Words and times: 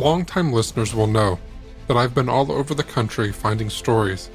Longtime 0.00 0.52
listeners 0.52 0.94
will 0.94 1.06
know 1.06 1.38
that 1.86 1.96
I've 1.96 2.14
been 2.14 2.28
all 2.28 2.52
over 2.52 2.74
the 2.74 2.82
country 2.82 3.32
finding 3.32 3.70
stories, 3.70 4.30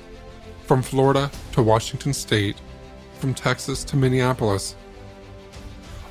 from 0.66 0.82
Florida 0.82 1.32
to 1.54 1.64
Washington 1.64 2.14
State, 2.14 2.58
from 3.20 3.34
Texas 3.34 3.84
to 3.86 3.96
Minneapolis. 3.96 4.76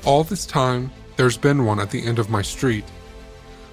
All 0.05 0.23
this 0.23 0.45
time, 0.45 0.91
there's 1.17 1.37
been 1.37 1.65
one 1.65 1.79
at 1.79 1.91
the 1.91 2.03
end 2.03 2.19
of 2.19 2.29
my 2.29 2.41
street. 2.41 2.85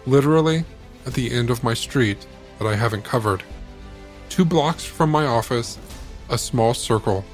Literally, 0.06 0.64
at 1.06 1.14
the 1.14 1.32
end 1.32 1.50
of 1.50 1.64
my 1.64 1.74
street 1.74 2.26
that 2.58 2.66
I 2.66 2.76
haven't 2.76 3.04
covered. 3.04 3.42
Two 4.28 4.44
blocks 4.44 4.84
from 4.84 5.10
my 5.10 5.24
office, 5.26 5.78
a 6.28 6.36
small 6.36 6.74
circle 6.74 7.24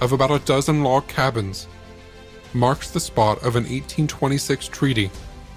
of 0.00 0.12
about 0.12 0.30
a 0.30 0.44
dozen 0.44 0.82
log 0.82 1.06
cabins 1.08 1.66
marks 2.52 2.90
the 2.90 3.00
spot 3.00 3.38
of 3.38 3.56
an 3.56 3.64
1826 3.64 4.68
treaty 4.68 5.10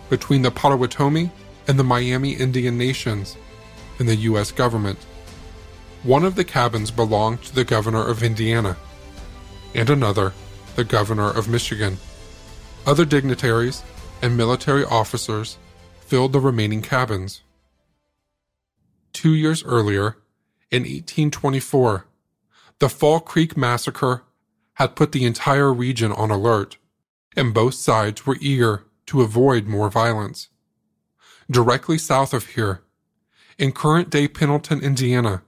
between 0.09 0.41
the 0.41 0.51
Potawatomi 0.51 1.31
and 1.67 1.77
the 1.77 1.83
Miami 1.83 2.33
Indian 2.33 2.77
Nations 2.77 3.37
and 3.99 4.07
the 4.07 4.15
U.S. 4.15 4.51
government. 4.51 4.99
One 6.03 6.23
of 6.23 6.35
the 6.35 6.45
cabins 6.45 6.91
belonged 6.91 7.43
to 7.43 7.55
the 7.55 7.65
governor 7.65 8.07
of 8.07 8.23
Indiana, 8.23 8.77
and 9.73 9.89
another, 9.89 10.33
the 10.75 10.83
governor 10.83 11.29
of 11.29 11.49
Michigan. 11.49 11.97
Other 12.85 13.05
dignitaries 13.05 13.83
and 14.21 14.37
military 14.37 14.85
officers 14.85 15.57
filled 15.99 16.33
the 16.33 16.39
remaining 16.39 16.81
cabins. 16.81 17.41
Two 19.11 19.33
years 19.33 19.63
earlier, 19.63 20.17
in 20.69 20.83
1824, 20.83 22.05
the 22.79 22.89
Fall 22.89 23.19
Creek 23.19 23.57
Massacre 23.57 24.23
had 24.75 24.95
put 24.95 25.11
the 25.11 25.25
entire 25.25 25.73
region 25.73 26.11
on 26.11 26.29
alert, 26.29 26.77
and 27.35 27.53
both 27.53 27.73
sides 27.73 28.25
were 28.25 28.37
eager 28.39 28.85
to 29.07 29.21
avoid 29.21 29.65
more 29.65 29.89
violence. 29.89 30.49
Directly 31.49 31.97
south 31.97 32.33
of 32.33 32.47
here, 32.47 32.81
in 33.57 33.71
current 33.71 34.09
day 34.09 34.27
Pendleton, 34.27 34.81
Indiana, 34.81 35.43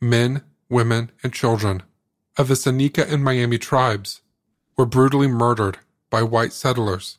men, 0.00 0.42
women, 0.70 1.10
and 1.22 1.32
children 1.32 1.82
of 2.36 2.48
the 2.48 2.56
Seneca 2.56 3.06
and 3.08 3.22
Miami 3.22 3.58
tribes 3.58 4.22
were 4.76 4.86
brutally 4.86 5.28
murdered 5.28 5.78
by 6.10 6.22
white 6.22 6.52
settlers. 6.52 7.18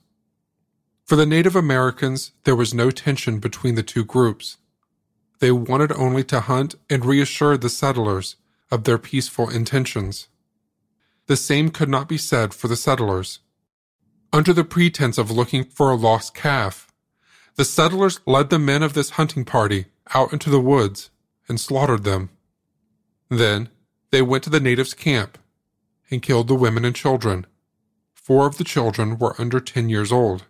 For 1.05 1.15
the 1.15 1.25
Native 1.25 1.55
Americans, 1.55 2.31
there 2.45 2.55
was 2.55 2.73
no 2.73 2.89
tension 2.89 3.39
between 3.39 3.75
the 3.75 3.83
two 3.83 4.03
groups. 4.03 4.57
They 5.39 5.51
wanted 5.51 5.91
only 5.91 6.23
to 6.25 6.39
hunt 6.39 6.75
and 6.89 7.05
reassure 7.05 7.57
the 7.57 7.69
settlers 7.69 8.37
of 8.71 8.85
their 8.85 8.97
peaceful 8.97 9.49
intentions. 9.49 10.27
The 11.27 11.37
same 11.37 11.69
could 11.69 11.89
not 11.89 12.09
be 12.09 12.17
said 12.17 12.53
for 12.53 12.67
the 12.67 12.75
settlers. 12.75 13.39
Under 14.33 14.51
the 14.51 14.63
pretense 14.63 15.19
of 15.19 15.29
looking 15.29 15.63
for 15.63 15.91
a 15.91 15.95
lost 15.95 16.33
calf, 16.33 16.84
the 17.55 17.65
settlers 17.65 18.19
led 18.25 18.49
the 18.49 18.59
men 18.59 18.83
of 18.83 18.93
this 18.93 19.11
hunting 19.11 19.45
party 19.45 19.85
out 20.13 20.33
into 20.33 20.49
the 20.49 20.59
woods 20.59 21.09
and 21.47 21.59
slaughtered 21.59 22.03
them. 22.03 22.29
Then 23.29 23.69
they 24.11 24.21
went 24.21 24.43
to 24.43 24.49
the 24.49 24.59
natives' 24.59 24.93
camp 24.93 25.37
and 26.11 26.21
killed 26.21 26.47
the 26.47 26.55
women 26.55 26.85
and 26.85 26.95
children. 26.95 27.45
Four 28.13 28.45
of 28.45 28.57
the 28.57 28.63
children 28.63 29.17
were 29.17 29.39
under 29.39 29.59
10 29.59 29.89
years 29.89 30.11
old. 30.11 30.45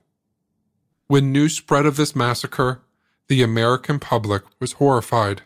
When 1.07 1.31
news 1.31 1.55
spread 1.55 1.85
of 1.85 1.97
this 1.97 2.15
massacre, 2.15 2.81
the 3.27 3.43
American 3.43 3.99
public 3.99 4.43
was 4.59 4.73
horrified. 4.73 5.43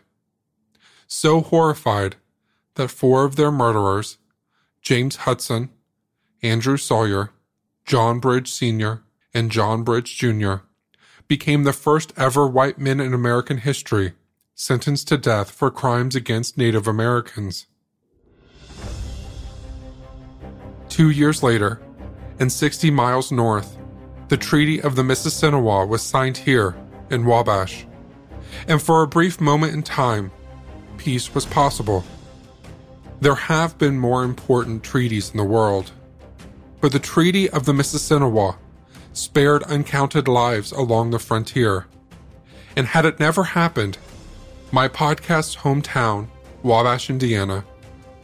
So 1.06 1.40
horrified 1.40 2.16
that 2.74 2.88
four 2.88 3.24
of 3.24 3.36
their 3.36 3.50
murderers, 3.50 4.18
James 4.80 5.16
Hudson, 5.16 5.70
Andrew 6.42 6.76
Sawyer, 6.76 7.30
John 7.84 8.20
Bridge 8.20 8.50
Sr., 8.50 9.02
and 9.34 9.50
John 9.50 9.82
Bridge 9.82 10.16
Jr., 10.16 10.54
became 11.30 11.62
the 11.62 11.72
first 11.72 12.12
ever 12.16 12.44
white 12.44 12.76
men 12.76 12.98
in 12.98 13.14
American 13.14 13.58
history 13.58 14.14
sentenced 14.56 15.06
to 15.06 15.16
death 15.16 15.48
for 15.48 15.70
crimes 15.70 16.16
against 16.16 16.58
Native 16.58 16.88
Americans. 16.88 17.68
Two 20.88 21.08
years 21.08 21.40
later, 21.40 21.80
and 22.40 22.50
60 22.50 22.90
miles 22.90 23.30
north, 23.30 23.78
the 24.26 24.36
Treaty 24.36 24.82
of 24.82 24.96
the 24.96 25.04
Mississinewa 25.04 25.86
was 25.86 26.02
signed 26.02 26.36
here 26.36 26.74
in 27.10 27.24
Wabash. 27.24 27.86
And 28.66 28.82
for 28.82 29.04
a 29.04 29.06
brief 29.06 29.40
moment 29.40 29.72
in 29.72 29.84
time, 29.84 30.32
peace 30.96 31.32
was 31.32 31.46
possible. 31.46 32.02
There 33.20 33.36
have 33.36 33.78
been 33.78 34.00
more 34.00 34.24
important 34.24 34.82
treaties 34.82 35.30
in 35.30 35.36
the 35.36 35.44
world, 35.44 35.92
but 36.80 36.90
the 36.90 36.98
Treaty 36.98 37.48
of 37.50 37.66
the 37.66 37.72
Mississinewa 37.72 38.56
spared 39.20 39.62
uncounted 39.64 40.26
lives 40.26 40.72
along 40.72 41.10
the 41.10 41.18
frontier. 41.18 41.86
And 42.74 42.86
had 42.86 43.04
it 43.04 43.20
never 43.20 43.44
happened, 43.44 43.98
my 44.72 44.88
podcast's 44.88 45.56
hometown, 45.56 46.28
Wabash, 46.62 47.10
Indiana, 47.10 47.64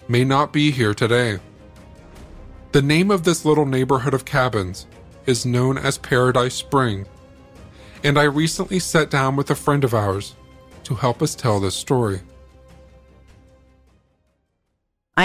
may 0.09 0.25
not 0.25 0.55
be 0.55 0.71
here 0.71 0.95
today. 0.95 1.39
The 2.73 2.81
name 2.81 3.11
of 3.11 3.25
this 3.25 3.45
little 3.45 3.67
neighborhood 3.67 4.15
of 4.15 4.25
cabins 4.25 4.87
is 5.27 5.45
known 5.45 5.77
as 5.77 5.99
Paradise 5.99 6.55
Spring, 6.55 7.07
and 8.03 8.19
I 8.19 8.25
recently 8.25 8.79
sat 8.79 9.11
down 9.11 9.37
with 9.37 9.51
a 9.51 9.55
friend 9.55 9.85
of 9.85 9.93
ours 9.93 10.35
to 10.85 10.95
help 10.95 11.21
us 11.21 11.35
tell 11.35 11.61
this 11.61 11.75
story. 11.75 12.21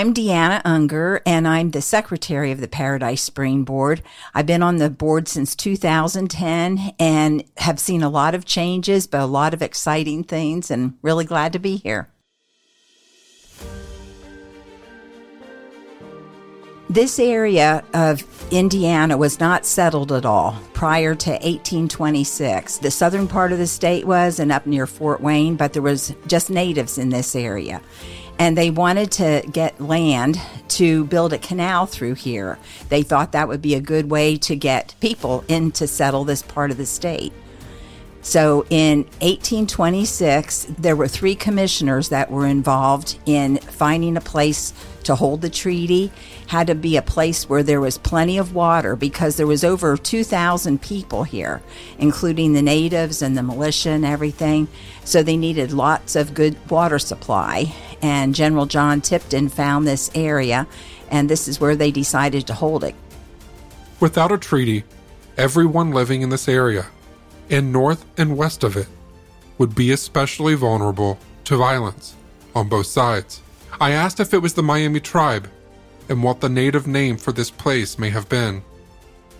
I'm 0.01 0.15
Deanna 0.15 0.63
Unger, 0.65 1.21
and 1.27 1.47
I'm 1.47 1.69
the 1.69 1.81
secretary 1.83 2.51
of 2.51 2.59
the 2.59 2.67
Paradise 2.67 3.21
Spring 3.21 3.63
Board. 3.63 4.01
I've 4.33 4.47
been 4.47 4.63
on 4.63 4.77
the 4.77 4.89
board 4.89 5.27
since 5.27 5.55
2010 5.55 6.95
and 6.97 7.43
have 7.57 7.79
seen 7.79 8.01
a 8.01 8.09
lot 8.09 8.33
of 8.33 8.43
changes, 8.43 9.05
but 9.05 9.19
a 9.21 9.27
lot 9.27 9.53
of 9.53 9.61
exciting 9.61 10.23
things, 10.23 10.71
and 10.71 10.95
really 11.03 11.23
glad 11.23 11.53
to 11.53 11.59
be 11.59 11.75
here. 11.75 12.09
This 16.89 17.19
area 17.19 17.83
of 17.93 18.23
Indiana 18.51 19.17
was 19.17 19.39
not 19.39 19.67
settled 19.67 20.11
at 20.11 20.25
all 20.25 20.59
prior 20.73 21.13
to 21.13 21.29
1826. 21.29 22.79
The 22.79 22.89
southern 22.89 23.27
part 23.27 23.51
of 23.51 23.59
the 23.59 23.67
state 23.67 24.07
was, 24.07 24.39
and 24.39 24.51
up 24.51 24.65
near 24.65 24.87
Fort 24.87 25.21
Wayne, 25.21 25.57
but 25.57 25.73
there 25.73 25.83
was 25.83 26.15
just 26.25 26.49
natives 26.49 26.97
in 26.97 27.09
this 27.09 27.35
area 27.35 27.83
and 28.41 28.57
they 28.57 28.71
wanted 28.71 29.11
to 29.11 29.43
get 29.51 29.79
land 29.79 30.41
to 30.67 31.05
build 31.05 31.31
a 31.31 31.37
canal 31.37 31.85
through 31.85 32.15
here. 32.15 32.57
They 32.89 33.03
thought 33.03 33.33
that 33.33 33.47
would 33.47 33.61
be 33.61 33.75
a 33.75 33.79
good 33.79 34.09
way 34.09 34.35
to 34.37 34.55
get 34.55 34.95
people 34.99 35.45
in 35.47 35.71
to 35.73 35.85
settle 35.85 36.23
this 36.23 36.41
part 36.41 36.71
of 36.71 36.77
the 36.77 36.87
state. 36.87 37.33
So 38.23 38.65
in 38.71 39.03
1826, 39.21 40.73
there 40.79 40.95
were 40.95 41.07
three 41.07 41.35
commissioners 41.35 42.09
that 42.09 42.31
were 42.31 42.47
involved 42.47 43.19
in 43.27 43.57
finding 43.57 44.17
a 44.17 44.21
place 44.21 44.73
to 45.03 45.13
hold 45.15 45.41
the 45.41 45.49
treaty 45.49 46.11
had 46.47 46.67
to 46.67 46.75
be 46.75 46.97
a 46.97 47.01
place 47.01 47.47
where 47.47 47.63
there 47.63 47.79
was 47.79 47.97
plenty 47.97 48.37
of 48.37 48.53
water 48.53 48.95
because 48.95 49.37
there 49.37 49.47
was 49.47 49.63
over 49.63 49.95
2,000 49.97 50.81
people 50.81 51.23
here, 51.23 51.61
including 51.97 52.53
the 52.53 52.61
natives 52.61 53.21
and 53.21 53.37
the 53.37 53.43
militia 53.43 53.89
and 53.89 54.05
everything. 54.05 54.67
So 55.03 55.23
they 55.23 55.37
needed 55.37 55.71
lots 55.71 56.15
of 56.15 56.33
good 56.33 56.57
water 56.69 56.99
supply. 56.99 57.73
And 58.01 58.33
General 58.33 58.65
John 58.65 59.01
Tipton 59.01 59.49
found 59.49 59.87
this 59.87 60.09
area, 60.15 60.67
and 61.09 61.29
this 61.29 61.47
is 61.47 61.59
where 61.59 61.75
they 61.75 61.91
decided 61.91 62.47
to 62.47 62.53
hold 62.53 62.83
it. 62.83 62.95
Without 63.99 64.31
a 64.31 64.37
treaty, 64.37 64.83
everyone 65.37 65.91
living 65.91 66.21
in 66.21 66.29
this 66.29 66.47
area, 66.47 66.87
and 67.49 67.71
north 67.71 68.05
and 68.17 68.37
west 68.37 68.63
of 68.63 68.75
it, 68.75 68.87
would 69.57 69.75
be 69.75 69.91
especially 69.91 70.55
vulnerable 70.55 71.19
to 71.43 71.57
violence 71.57 72.15
on 72.55 72.67
both 72.67 72.87
sides. 72.87 73.41
I 73.79 73.91
asked 73.91 74.19
if 74.19 74.33
it 74.33 74.39
was 74.39 74.55
the 74.55 74.63
Miami 74.63 74.99
tribe 74.99 75.47
and 76.09 76.23
what 76.23 76.41
the 76.41 76.49
native 76.49 76.87
name 76.87 77.17
for 77.17 77.31
this 77.31 77.51
place 77.51 77.99
may 77.99 78.09
have 78.09 78.27
been. 78.27 78.63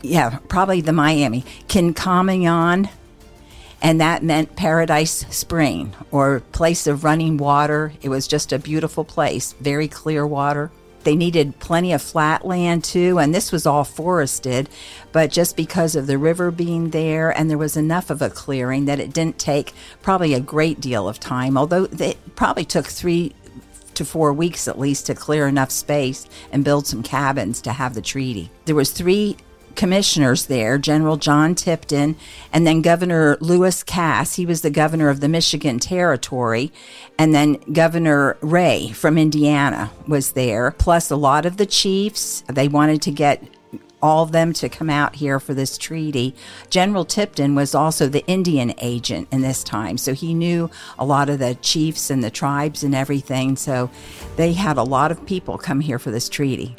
Yeah, 0.03 0.39
probably 0.47 0.81
the 0.81 0.93
Miami. 0.93 1.43
Kinkamion, 1.67 2.89
and 3.81 3.99
that 3.99 4.23
meant 4.23 4.55
paradise 4.55 5.25
spring 5.29 5.93
or 6.11 6.41
place 6.51 6.87
of 6.87 7.03
running 7.03 7.37
water. 7.37 7.93
It 8.01 8.09
was 8.09 8.27
just 8.27 8.53
a 8.53 8.59
beautiful 8.59 9.03
place, 9.03 9.53
very 9.53 9.87
clear 9.87 10.25
water. 10.25 10.71
They 11.03 11.15
needed 11.15 11.57
plenty 11.59 11.93
of 11.93 12.01
flat 12.01 12.45
land 12.45 12.83
too, 12.83 13.17
and 13.17 13.33
this 13.33 13.51
was 13.51 13.65
all 13.65 13.83
forested. 13.83 14.69
But 15.11 15.31
just 15.31 15.57
because 15.57 15.95
of 15.95 16.05
the 16.05 16.19
river 16.19 16.51
being 16.51 16.91
there, 16.91 17.35
and 17.35 17.49
there 17.49 17.57
was 17.57 17.75
enough 17.75 18.11
of 18.11 18.21
a 18.21 18.29
clearing 18.29 18.85
that 18.85 18.99
it 18.99 19.13
didn't 19.13 19.39
take 19.39 19.73
probably 20.03 20.35
a 20.35 20.39
great 20.39 20.79
deal 20.79 21.09
of 21.09 21.19
time, 21.19 21.57
although 21.57 21.85
it 21.85 22.35
probably 22.35 22.65
took 22.65 22.85
three 22.85 23.33
to 23.95 24.05
four 24.05 24.31
weeks 24.31 24.67
at 24.67 24.79
least 24.79 25.07
to 25.07 25.15
clear 25.15 25.47
enough 25.47 25.71
space 25.71 26.27
and 26.51 26.63
build 26.63 26.87
some 26.87 27.03
cabins 27.03 27.61
to 27.61 27.73
have 27.73 27.93
the 27.93 28.01
treaty. 28.01 28.49
There 28.65 28.75
was 28.75 28.91
three 28.91 29.37
commissioners 29.75 30.45
there, 30.45 30.77
General 30.77 31.17
John 31.17 31.55
Tipton, 31.55 32.15
and 32.51 32.65
then 32.65 32.81
Governor 32.81 33.37
Lewis 33.41 33.83
Cass. 33.83 34.35
He 34.35 34.45
was 34.45 34.61
the 34.61 34.69
governor 34.69 35.09
of 35.09 35.19
the 35.19 35.29
Michigan 35.29 35.79
Territory. 35.79 36.71
And 37.17 37.33
then 37.33 37.55
Governor 37.71 38.37
Ray 38.41 38.91
from 38.91 39.17
Indiana 39.17 39.91
was 40.07 40.31
there, 40.31 40.71
plus 40.71 41.11
a 41.11 41.15
lot 41.15 41.45
of 41.45 41.57
the 41.57 41.65
chiefs. 41.65 42.43
They 42.47 42.67
wanted 42.67 43.01
to 43.03 43.11
get 43.11 43.43
all 44.01 44.23
of 44.23 44.31
them 44.31 44.51
to 44.53 44.69
come 44.69 44.89
out 44.89 45.15
here 45.15 45.39
for 45.39 45.53
this 45.53 45.77
treaty. 45.77 46.35
General 46.69 47.05
Tipton 47.05 47.55
was 47.55 47.75
also 47.75 48.07
the 48.07 48.25
Indian 48.25 48.73
agent 48.79 49.27
in 49.31 49.41
this 49.41 49.63
time, 49.63 49.97
so 49.97 50.13
he 50.13 50.33
knew 50.33 50.69
a 50.97 51.05
lot 51.05 51.29
of 51.29 51.39
the 51.39 51.55
chiefs 51.55 52.09
and 52.09 52.23
the 52.23 52.31
tribes 52.31 52.83
and 52.83 52.95
everything. 52.95 53.55
So 53.55 53.89
they 54.37 54.53
had 54.53 54.77
a 54.77 54.83
lot 54.83 55.11
of 55.11 55.25
people 55.25 55.57
come 55.57 55.81
here 55.81 55.99
for 55.99 56.11
this 56.11 56.29
treaty. 56.29 56.75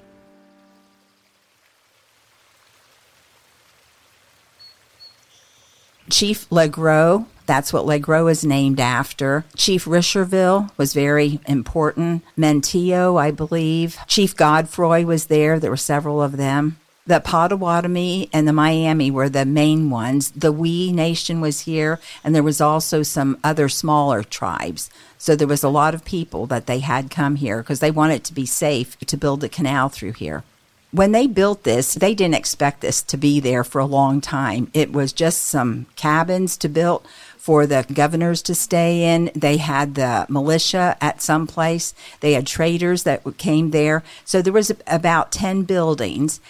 Chief 6.11 6.49
Legros 6.51 7.27
that's 7.47 7.73
what 7.73 7.85
Legros 7.85 8.31
is 8.31 8.45
named 8.45 8.81
after. 8.81 9.45
Chief 9.57 9.85
Richardville 9.85 10.71
was 10.77 10.95
very 10.95 11.41
important. 11.47 12.23
Manteo, 12.39 13.21
I 13.21 13.31
believe. 13.31 13.99
Chief 14.07 14.37
Godefroy 14.37 15.05
was 15.05 15.27
there. 15.27 15.59
There 15.59 15.71
were 15.71 15.77
several 15.77 16.23
of 16.23 16.37
them. 16.37 16.79
The 17.05 17.19
Potawatomi 17.19 18.31
and 18.33 18.47
the 18.47 18.53
Miami 18.53 19.11
were 19.11 19.29
the 19.29 19.45
main 19.45 19.91
ones. 19.91 20.31
The 20.31 20.53
Wea 20.53 20.93
Nation 20.93 21.41
was 21.41 21.63
here, 21.63 21.99
and 22.23 22.33
there 22.33 22.45
was 22.45 22.61
also 22.61 23.03
some 23.03 23.39
other 23.43 23.69
smaller 23.69 24.23
tribes. 24.23 24.89
So 25.19 25.35
there 25.35 25.49
was 25.49 25.65
a 25.65 25.69
lot 25.69 25.95
of 25.95 26.05
people 26.05 26.47
that 26.47 26.67
they 26.67 26.79
had 26.79 27.11
come 27.11 27.37
here 27.37 27.59
because 27.59 27.81
they 27.81 27.91
wanted 27.91 28.23
to 28.25 28.33
be 28.33 28.47
safe 28.47 28.97
to 29.01 29.17
build 29.17 29.43
a 29.43 29.49
canal 29.49 29.89
through 29.89 30.13
here. 30.13 30.45
When 30.93 31.12
they 31.12 31.27
built 31.27 31.62
this, 31.62 31.94
they 31.94 32.15
didn't 32.15 32.35
expect 32.35 32.83
this 32.83 33.00
to 33.03 33.17
be 33.17 33.41
there 33.41 33.65
for 33.65 33.79
a 33.81 33.87
long 33.87 34.21
time. 34.21 34.71
It 34.75 34.93
was 34.93 35.15
just 35.15 35.43
some 35.43 35.87
cabins 35.97 36.59
to 36.59 36.69
build 36.69 37.06
for 37.39 37.67
the 37.67 37.87
governors 37.93 38.43
to 38.43 38.55
stay 38.55 39.03
in. 39.03 39.31
They 39.35 39.56
had 39.56 39.94
the 39.94 40.27
militia 40.29 40.99
at 41.00 41.23
some 41.23 41.47
place. 41.47 41.94
They 42.21 42.35
had 42.35 42.47
traders 42.47 43.05
that 43.05 43.23
came 43.39 43.71
there. 43.71 44.05
So 44.27 44.43
there 44.43 44.53
was 44.53 44.71
about 44.87 45.33
10 45.33 45.62
buildings 45.62 46.41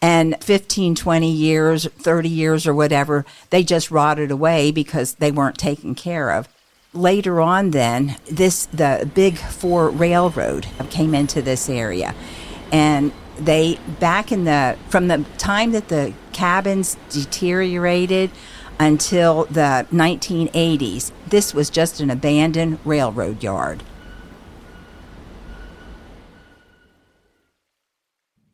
and 0.00 0.36
15, 0.44 0.94
20 0.94 1.30
years, 1.30 1.86
30 1.86 2.28
years 2.28 2.66
or 2.68 2.74
whatever, 2.74 3.26
they 3.50 3.64
just 3.64 3.90
rotted 3.90 4.30
away 4.30 4.70
because 4.70 5.14
they 5.14 5.32
weren't 5.32 5.58
taken 5.58 5.96
care 5.96 6.30
of. 6.30 6.48
Later 6.94 7.40
on 7.40 7.72
then, 7.72 8.16
this 8.30 8.66
the 8.66 9.10
big 9.12 9.38
four 9.38 9.90
railroad 9.90 10.68
came 10.90 11.14
into 11.14 11.42
this 11.42 11.68
area 11.68 12.14
and 12.70 13.12
they 13.38 13.78
back 14.00 14.32
in 14.32 14.44
the 14.44 14.76
from 14.88 15.08
the 15.08 15.24
time 15.38 15.72
that 15.72 15.88
the 15.88 16.12
cabins 16.32 16.96
deteriorated 17.10 18.30
until 18.78 19.44
the 19.46 19.86
1980s. 19.92 21.12
This 21.26 21.52
was 21.52 21.70
just 21.70 22.00
an 22.00 22.10
abandoned 22.10 22.78
railroad 22.84 23.42
yard. 23.42 23.82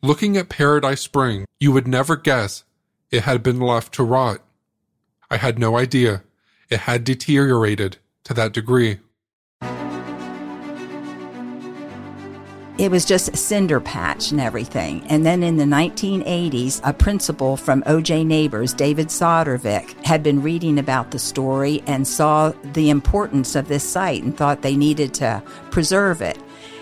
Looking 0.01 0.37
at 0.37 0.49
Paradise 0.49 1.01
Spring, 1.01 1.45
you 1.59 1.71
would 1.71 1.87
never 1.87 2.15
guess 2.15 2.63
it 3.09 3.23
had 3.23 3.41
been 3.41 3.59
left 3.59 3.93
to 3.95 4.03
rot. 4.03 4.39
I 5.31 5.37
had 5.37 5.57
no 5.57 5.77
idea 5.77 6.23
it 6.69 6.81
had 6.81 7.03
deteriorated 7.03 7.97
to 8.25 8.33
that 8.33 8.53
degree. 8.53 8.99
It 12.77 12.91
was 12.91 13.05
just 13.05 13.29
a 13.29 13.37
cinder 13.37 13.79
patch 13.79 14.31
and 14.31 14.41
everything. 14.41 15.01
And 15.07 15.25
then 15.25 15.43
in 15.43 15.55
the 15.55 15.63
1980s, 15.63 16.81
a 16.83 16.91
principal 16.91 17.55
from 17.55 17.83
OJ 17.83 18.25
Neighbors, 18.25 18.73
David 18.73 19.07
Sodervik, 19.07 20.03
had 20.03 20.21
been 20.21 20.41
reading 20.41 20.77
about 20.77 21.11
the 21.11 21.19
story 21.19 21.81
and 21.87 22.05
saw 22.05 22.51
the 22.73 22.89
importance 22.89 23.55
of 23.55 23.69
this 23.69 23.87
site 23.87 24.23
and 24.23 24.35
thought 24.35 24.61
they 24.61 24.75
needed 24.75 25.13
to 25.15 25.41
preserve 25.71 26.21
it. 26.21 26.37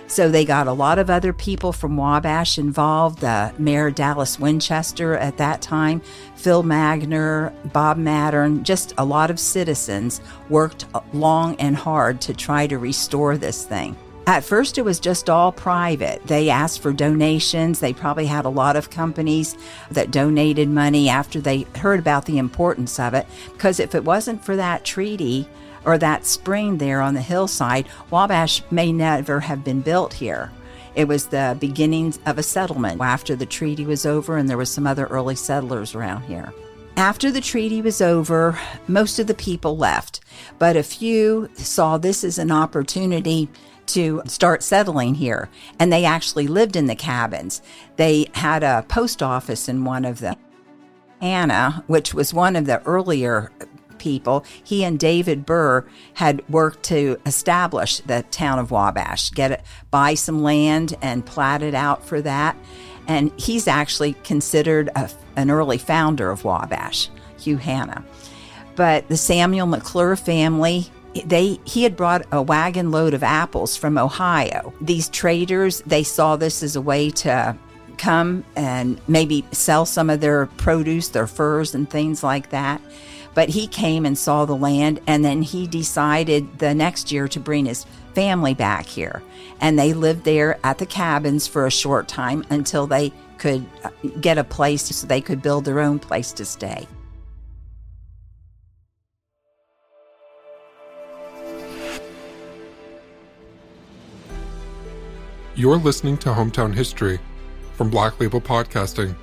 So 0.07 0.29
they 0.29 0.45
got 0.45 0.65
a 0.65 0.73
lot 0.73 0.97
of 0.97 1.11
other 1.11 1.31
people 1.31 1.71
from 1.71 1.95
Wabash 1.95 2.57
involved. 2.57 3.19
The 3.19 3.53
Mayor 3.59 3.91
Dallas 3.91 4.39
Winchester 4.39 5.15
at 5.15 5.37
that 5.37 5.61
time, 5.61 6.01
Phil 6.35 6.63
Magner, 6.63 7.53
Bob 7.71 7.97
Mattern, 7.97 8.63
just 8.63 8.95
a 8.97 9.05
lot 9.05 9.29
of 9.29 9.39
citizens 9.39 10.21
worked 10.49 10.85
long 11.13 11.55
and 11.57 11.75
hard 11.75 12.19
to 12.21 12.33
try 12.33 12.65
to 12.65 12.79
restore 12.79 13.37
this 13.37 13.63
thing. 13.63 13.95
At 14.25 14.45
first, 14.45 14.77
it 14.77 14.85
was 14.85 15.01
just 15.01 15.29
all 15.29 15.51
private. 15.51 16.25
They 16.25 16.49
asked 16.49 16.81
for 16.81 16.93
donations. 16.93 17.79
They 17.79 17.91
probably 17.91 18.25
had 18.25 18.45
a 18.45 18.49
lot 18.49 18.77
of 18.77 18.89
companies 18.89 19.57
that 19.91 20.11
donated 20.11 20.69
money 20.69 21.09
after 21.09 21.41
they 21.41 21.65
heard 21.75 21.99
about 21.99 22.25
the 22.25 22.37
importance 22.37 22.99
of 22.99 23.13
it. 23.13 23.27
Because 23.51 23.81
if 23.81 23.93
it 23.93 24.05
wasn't 24.05 24.43
for 24.43 24.55
that 24.55 24.85
treaty 24.85 25.47
or 25.83 25.97
that 25.97 26.25
spring 26.25 26.77
there 26.77 27.01
on 27.01 27.15
the 27.15 27.21
hillside, 27.21 27.85
Wabash 28.11 28.63
may 28.71 28.93
never 28.93 29.41
have 29.41 29.65
been 29.65 29.81
built 29.81 30.13
here. 30.13 30.51
It 30.95 31.09
was 31.09 31.25
the 31.25 31.57
beginnings 31.59 32.19
of 32.25 32.37
a 32.37 32.43
settlement 32.43 33.01
after 33.01 33.35
the 33.35 33.45
treaty 33.45 33.85
was 33.85 34.05
over, 34.05 34.37
and 34.37 34.49
there 34.49 34.57
was 34.57 34.71
some 34.71 34.87
other 34.87 35.05
early 35.07 35.35
settlers 35.35 35.95
around 35.95 36.21
here. 36.23 36.53
After 36.95 37.31
the 37.31 37.41
treaty 37.41 37.81
was 37.81 38.01
over, 38.01 38.57
most 38.87 39.17
of 39.17 39.25
the 39.25 39.33
people 39.33 39.75
left, 39.75 40.21
but 40.59 40.77
a 40.77 40.83
few 40.83 41.49
saw 41.55 41.97
this 41.97 42.23
as 42.23 42.37
an 42.37 42.51
opportunity 42.51 43.49
to 43.87 44.21
start 44.25 44.63
settling 44.63 45.15
here. 45.15 45.49
And 45.79 45.91
they 45.91 46.05
actually 46.05 46.47
lived 46.47 46.75
in 46.75 46.87
the 46.87 46.95
cabins. 46.95 47.61
They 47.95 48.27
had 48.33 48.63
a 48.63 48.85
post 48.87 49.21
office 49.21 49.67
in 49.67 49.85
one 49.85 50.05
of 50.05 50.19
them. 50.19 50.35
Hanna, 51.21 51.83
which 51.87 52.13
was 52.13 52.33
one 52.33 52.55
of 52.55 52.65
the 52.65 52.81
earlier 52.83 53.51
people, 53.97 54.43
he 54.63 54.83
and 54.83 54.99
David 54.99 55.45
Burr 55.45 55.85
had 56.15 56.47
worked 56.49 56.83
to 56.83 57.17
establish 57.25 57.99
the 57.99 58.23
town 58.29 58.59
of 58.59 58.71
Wabash, 58.71 59.31
get 59.31 59.51
it, 59.51 59.61
buy 59.89 60.15
some 60.15 60.43
land 60.43 60.95
and 61.01 61.25
plat 61.25 61.61
it 61.61 61.73
out 61.73 62.03
for 62.03 62.21
that. 62.21 62.57
And 63.07 63.31
he's 63.37 63.67
actually 63.67 64.13
considered 64.23 64.89
a, 64.95 65.09
an 65.37 65.49
early 65.49 65.77
founder 65.77 66.29
of 66.29 66.43
Wabash, 66.43 67.09
Hugh 67.39 67.57
Hanna. 67.57 68.03
But 68.75 69.07
the 69.07 69.17
Samuel 69.17 69.67
McClure 69.67 70.15
family 70.15 70.91
they 71.25 71.59
he 71.65 71.83
had 71.83 71.95
brought 71.95 72.25
a 72.31 72.41
wagon 72.41 72.91
load 72.91 73.13
of 73.13 73.23
apples 73.23 73.77
from 73.77 73.97
Ohio. 73.97 74.73
These 74.81 75.09
traders, 75.09 75.81
they 75.85 76.03
saw 76.03 76.35
this 76.35 76.63
as 76.63 76.75
a 76.75 76.81
way 76.81 77.09
to 77.11 77.57
come 77.97 78.43
and 78.55 78.99
maybe 79.07 79.45
sell 79.51 79.85
some 79.85 80.09
of 80.09 80.19
their 80.19 80.47
produce, 80.47 81.09
their 81.09 81.27
furs 81.27 81.75
and 81.75 81.89
things 81.89 82.23
like 82.23 82.49
that. 82.49 82.81
But 83.33 83.49
he 83.49 83.67
came 83.67 84.05
and 84.05 84.17
saw 84.17 84.45
the 84.45 84.55
land 84.55 84.99
and 85.07 85.23
then 85.25 85.41
he 85.41 85.67
decided 85.67 86.59
the 86.59 86.75
next 86.75 87.11
year 87.11 87.27
to 87.29 87.39
bring 87.39 87.65
his 87.65 87.85
family 88.13 88.53
back 88.53 88.85
here. 88.85 89.23
And 89.59 89.77
they 89.77 89.93
lived 89.93 90.23
there 90.23 90.59
at 90.63 90.77
the 90.77 90.85
cabins 90.85 91.47
for 91.47 91.65
a 91.65 91.71
short 91.71 92.07
time 92.07 92.45
until 92.49 92.85
they 92.85 93.11
could 93.37 93.65
uh, 93.83 93.89
get 94.21 94.37
a 94.37 94.43
place 94.43 94.83
so 94.83 95.07
they 95.07 95.21
could 95.21 95.41
build 95.41 95.65
their 95.65 95.79
own 95.79 95.99
place 95.99 96.31
to 96.33 96.45
stay. 96.45 96.87
You're 105.55 105.77
listening 105.77 106.17
to 106.17 106.29
Hometown 106.29 106.73
History 106.73 107.19
from 107.75 107.91
Black 107.91 108.19
Label 108.19 108.41
Podcasting. 108.41 109.15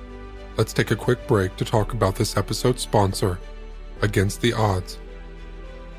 Let's 0.55 0.71
take 0.71 0.91
a 0.91 0.95
quick 0.95 1.27
break 1.27 1.57
to 1.57 1.65
talk 1.65 1.91
about 1.91 2.15
this 2.15 2.37
episode's 2.37 2.83
sponsor, 2.83 3.37
Against 4.01 4.39
the 4.39 4.53
Odds. 4.53 4.97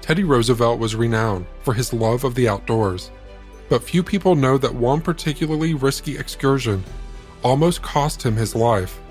Teddy 0.01 0.25
Roosevelt 0.25 0.79
was 0.79 0.97
renowned 0.97 1.45
for 1.61 1.75
his 1.75 1.93
love 1.93 2.25
of 2.25 2.35
the 2.35 2.49
outdoors, 2.49 3.11
but 3.69 3.83
few 3.85 4.03
people 4.03 4.35
know 4.35 4.57
that 4.57 4.75
one 4.75 5.03
particularly 5.03 5.75
risky 5.75 6.17
excursion 6.17 6.83
almost 7.45 7.83
cost 7.83 8.23
him 8.23 8.35
his 8.35 8.55
life. 8.55 9.03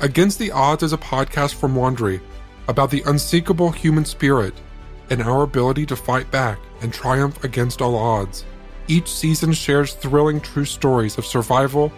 Against 0.00 0.38
the 0.38 0.50
Odds 0.50 0.82
is 0.82 0.94
a 0.94 0.98
podcast 0.98 1.56
from 1.56 1.74
Wondery 1.74 2.22
about 2.68 2.90
the 2.90 3.02
unsinkable 3.04 3.70
human 3.70 4.06
spirit 4.06 4.54
and 5.10 5.22
our 5.22 5.42
ability 5.42 5.84
to 5.84 5.94
fight 5.94 6.30
back 6.30 6.58
and 6.80 6.90
triumph 6.90 7.44
against 7.44 7.82
all 7.82 7.96
odds. 7.96 8.46
Each 8.88 9.10
season 9.12 9.52
shares 9.52 9.92
thrilling 9.92 10.40
true 10.40 10.64
stories 10.64 11.18
of 11.18 11.26
survival, 11.26 11.92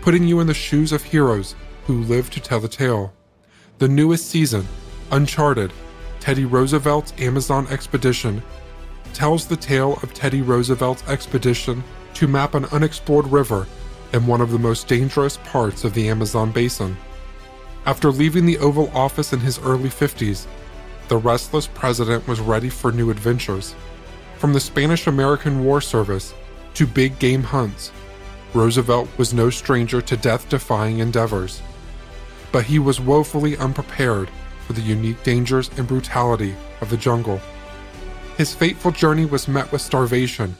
putting 0.00 0.24
you 0.24 0.38
in 0.38 0.46
the 0.46 0.54
shoes 0.54 0.92
of 0.92 1.02
heroes 1.02 1.56
who 1.86 2.04
live 2.04 2.30
to 2.30 2.40
tell 2.40 2.60
the 2.60 2.68
tale. 2.68 3.12
The 3.78 3.88
newest 3.88 4.30
season, 4.30 4.66
Uncharted 5.10 5.72
Teddy 6.20 6.44
Roosevelt's 6.44 7.12
Amazon 7.18 7.66
Expedition, 7.68 8.42
tells 9.12 9.46
the 9.46 9.56
tale 9.56 9.98
of 10.02 10.14
Teddy 10.14 10.40
Roosevelt's 10.40 11.06
expedition 11.08 11.82
to 12.14 12.28
map 12.28 12.54
an 12.54 12.64
unexplored 12.66 13.26
river 13.26 13.66
in 14.12 14.26
one 14.26 14.40
of 14.40 14.50
the 14.50 14.58
most 14.58 14.86
dangerous 14.86 15.38
parts 15.44 15.84
of 15.84 15.94
the 15.94 16.08
Amazon 16.08 16.52
basin. 16.52 16.96
After 17.86 18.10
leaving 18.10 18.46
the 18.46 18.58
Oval 18.58 18.90
Office 18.94 19.32
in 19.32 19.40
his 19.40 19.58
early 19.58 19.88
50s, 19.88 20.46
the 21.08 21.16
restless 21.16 21.66
president 21.66 22.26
was 22.26 22.40
ready 22.40 22.68
for 22.68 22.92
new 22.92 23.10
adventures. 23.10 23.74
From 24.38 24.52
the 24.52 24.60
Spanish 24.60 25.06
American 25.06 25.64
War 25.64 25.80
Service 25.80 26.34
to 26.74 26.86
big 26.86 27.18
game 27.18 27.42
hunts, 27.42 27.90
Roosevelt 28.52 29.08
was 29.16 29.32
no 29.32 29.48
stranger 29.48 30.02
to 30.02 30.16
death 30.16 30.48
defying 30.48 30.98
endeavors. 30.98 31.62
But 32.52 32.64
he 32.64 32.78
was 32.78 33.00
woefully 33.00 33.56
unprepared 33.56 34.30
for 34.66 34.74
the 34.74 34.82
unique 34.82 35.22
dangers 35.22 35.70
and 35.78 35.88
brutality 35.88 36.54
of 36.80 36.90
the 36.90 36.96
jungle. 36.96 37.40
His 38.36 38.54
fateful 38.54 38.90
journey 38.90 39.24
was 39.24 39.48
met 39.48 39.72
with 39.72 39.80
starvation, 39.80 40.56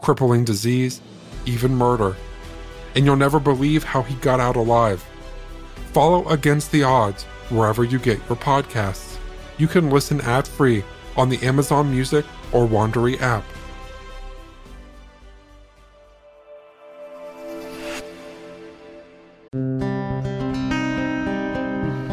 crippling 0.00 0.44
disease, 0.44 1.00
even 1.46 1.74
murder. 1.74 2.16
And 2.96 3.04
you'll 3.04 3.16
never 3.16 3.38
believe 3.38 3.84
how 3.84 4.02
he 4.02 4.14
got 4.16 4.40
out 4.40 4.56
alive. 4.56 5.04
Follow 5.92 6.28
Against 6.28 6.72
the 6.72 6.82
Odds 6.82 7.22
wherever 7.48 7.84
you 7.84 8.00
get 8.00 8.18
your 8.28 8.36
podcasts. 8.36 9.18
You 9.56 9.68
can 9.68 9.90
listen 9.90 10.20
ad 10.22 10.48
free 10.48 10.82
on 11.16 11.28
the 11.28 11.40
Amazon 11.46 11.90
Music 11.90 12.24
or 12.52 12.66
Wondery 12.66 13.20
app. 13.20 13.44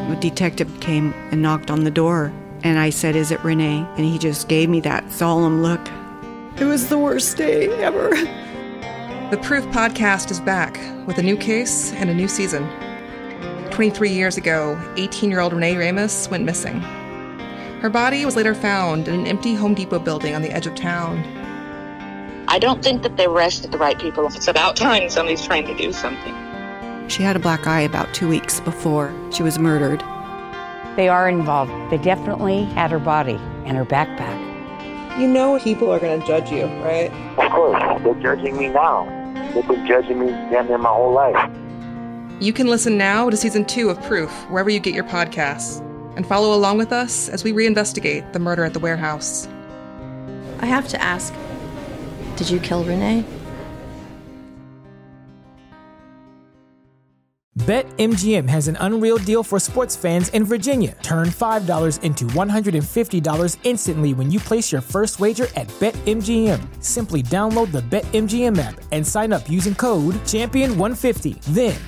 A 0.09 0.19
detective 0.19 0.79
came 0.79 1.13
and 1.31 1.41
knocked 1.41 1.69
on 1.69 1.83
the 1.83 1.91
door, 1.91 2.33
and 2.63 2.79
I 2.79 2.89
said, 2.89 3.15
Is 3.15 3.31
it 3.31 3.43
Renee? 3.43 3.85
And 3.97 4.05
he 4.05 4.17
just 4.17 4.47
gave 4.47 4.69
me 4.69 4.79
that 4.81 5.11
solemn 5.11 5.61
look. 5.61 5.81
It 6.59 6.65
was 6.65 6.89
the 6.89 6.97
worst 6.97 7.37
day 7.37 7.67
ever. 7.83 8.09
The 9.29 9.37
Proof 9.43 9.65
podcast 9.65 10.31
is 10.31 10.39
back 10.39 10.79
with 11.05 11.17
a 11.17 11.21
new 11.21 11.37
case 11.37 11.91
and 11.93 12.09
a 12.09 12.13
new 12.13 12.27
season. 12.27 12.67
23 13.71 14.09
years 14.09 14.37
ago, 14.37 14.81
18 14.95 15.29
year 15.29 15.39
old 15.39 15.53
Renee 15.53 15.75
Ramos 15.77 16.29
went 16.29 16.45
missing. 16.45 16.81
Her 17.81 17.91
body 17.91 18.25
was 18.25 18.35
later 18.35 18.55
found 18.55 19.07
in 19.07 19.19
an 19.19 19.27
empty 19.27 19.53
Home 19.53 19.75
Depot 19.75 19.99
building 19.99 20.33
on 20.33 20.41
the 20.41 20.49
edge 20.49 20.65
of 20.65 20.73
town. 20.73 21.23
I 22.47 22.57
don't 22.57 22.83
think 22.83 23.03
that 23.03 23.17
they 23.17 23.25
arrested 23.25 23.71
the 23.71 23.77
right 23.77 23.99
people. 23.99 24.25
It's 24.25 24.47
about 24.47 24.75
time 24.75 25.11
somebody's 25.11 25.45
trying 25.45 25.67
to 25.67 25.77
do 25.77 25.93
something. 25.93 26.33
She 27.07 27.21
had 27.21 27.35
a 27.35 27.39
black 27.39 27.67
eye 27.67 27.81
about 27.81 28.11
two 28.15 28.27
weeks 28.27 28.59
before 28.61 29.13
she 29.31 29.43
was 29.43 29.59
murdered. 29.59 29.99
They 30.95 31.07
are 31.07 31.29
involved. 31.29 31.71
They 31.91 31.99
definitely 31.99 32.63
had 32.63 32.89
her 32.89 32.97
body 32.97 33.39
and 33.65 33.77
her 33.77 33.85
backpack. 33.85 35.19
You 35.19 35.27
know 35.27 35.59
people 35.59 35.91
are 35.91 35.99
going 35.99 36.19
to 36.19 36.25
judge 36.25 36.49
you, 36.51 36.65
right? 36.81 37.11
Of 37.37 37.51
course, 37.51 38.01
they're 38.01 38.15
judging 38.15 38.57
me 38.57 38.69
now. 38.69 39.05
They've 39.53 39.67
been 39.67 39.85
judging 39.85 40.19
me 40.19 40.31
damn 40.31 40.67
near 40.67 40.79
my 40.79 40.89
whole 40.89 41.13
life. 41.13 41.51
You 42.39 42.53
can 42.53 42.65
listen 42.65 42.97
now 42.97 43.29
to 43.29 43.37
season 43.37 43.65
two 43.65 43.91
of 43.91 44.01
Proof 44.01 44.31
wherever 44.49 44.71
you 44.71 44.79
get 44.79 44.95
your 44.95 45.03
podcasts 45.03 45.83
and 46.17 46.27
follow 46.27 46.53
along 46.53 46.77
with 46.77 46.91
us 46.91 47.29
as 47.29 47.45
we 47.45 47.53
reinvestigate 47.53 48.33
the 48.33 48.39
murder 48.39 48.65
at 48.65 48.73
the 48.73 48.79
warehouse. 48.79 49.47
I 50.59 50.65
have 50.65 50.89
to 50.89 51.01
ask 51.01 51.33
Did 52.35 52.49
you 52.49 52.59
kill 52.59 52.83
Renee? 52.83 53.23
BetMGM 57.67 58.47
has 58.47 58.69
an 58.69 58.77
unreal 58.79 59.17
deal 59.17 59.43
for 59.43 59.59
sports 59.59 59.93
fans 59.93 60.29
in 60.29 60.45
Virginia. 60.45 60.95
Turn 61.01 61.27
$5 61.27 62.01
into 62.01 62.23
$150 62.27 63.57
instantly 63.63 64.13
when 64.13 64.31
you 64.31 64.39
place 64.39 64.71
your 64.71 64.79
first 64.79 65.19
wager 65.19 65.47
at 65.57 65.67
BetMGM. 65.79 66.81
Simply 66.81 67.21
download 67.21 67.73
the 67.73 67.81
BetMGM 67.81 68.57
app 68.57 68.79
and 68.93 69.05
sign 69.05 69.33
up 69.33 69.49
using 69.49 69.75
code 69.75 70.15
Champion150. 70.23 71.41
Then, 71.53 71.75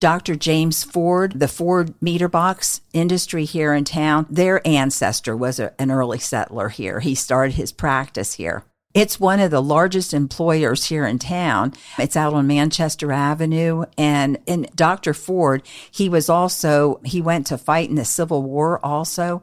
Dr. 0.00 0.36
James 0.36 0.84
Ford, 0.84 1.40
the 1.40 1.48
Ford 1.48 1.92
meter 2.00 2.28
box 2.28 2.80
industry 2.92 3.44
here 3.44 3.74
in 3.74 3.84
town, 3.84 4.26
their 4.30 4.66
ancestor 4.66 5.36
was 5.36 5.58
a, 5.58 5.72
an 5.80 5.90
early 5.90 6.20
settler 6.20 6.68
here. 6.68 7.00
He 7.00 7.16
started 7.16 7.54
his 7.54 7.72
practice 7.72 8.34
here. 8.34 8.64
It's 8.94 9.20
one 9.20 9.38
of 9.38 9.50
the 9.50 9.62
largest 9.62 10.14
employers 10.14 10.86
here 10.86 11.04
in 11.04 11.18
town. 11.18 11.74
It's 11.98 12.16
out 12.16 12.32
on 12.32 12.46
Manchester 12.46 13.12
Avenue. 13.12 13.84
And, 13.98 14.38
and 14.46 14.68
Dr. 14.74 15.14
Ford, 15.14 15.62
he 15.90 16.08
was 16.08 16.28
also, 16.28 17.00
he 17.04 17.20
went 17.20 17.48
to 17.48 17.58
fight 17.58 17.90
in 17.90 17.96
the 17.96 18.04
Civil 18.04 18.42
War 18.42 18.84
also. 18.84 19.42